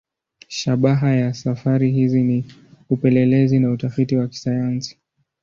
Shabaha 0.47 1.15
ya 1.15 1.33
safari 1.33 1.91
hizi 1.91 2.23
ni 2.23 2.45
upelelezi 2.89 3.59
na 3.59 3.71
utafiti 3.71 4.15
wa 4.15 4.27
kisayansi. 4.27 4.97